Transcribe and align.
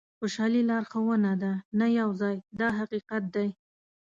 خوشالي 0.19 0.61
لارښوونه 0.69 1.31
ده 1.43 1.53
نه 1.79 1.87
یو 1.99 2.09
ځای 2.21 2.35
دا 2.59 2.67
حقیقت 2.79 3.23
دی. 3.35 3.49